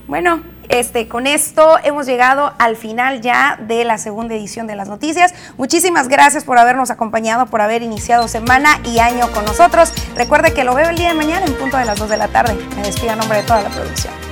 [0.08, 4.88] Bueno, este, con esto hemos llegado al final ya de la segunda edición de las
[4.88, 5.34] noticias.
[5.58, 9.92] Muchísimas gracias por habernos acompañado, por haber iniciado semana y año con nosotros.
[10.16, 12.28] Recuerde que lo veo el día de mañana en punto de las 2 de la
[12.28, 12.56] tarde.
[12.76, 14.27] Me despido a nombre de toda la producción.